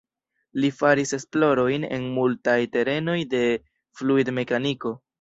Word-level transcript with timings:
Li 0.63 0.71
faris 0.77 1.13
esplorojn 1.17 1.87
en 1.99 2.09
multaj 2.17 2.57
terenoj 2.79 3.19
de 3.37 3.47
fluidmekaniko. 4.01 5.01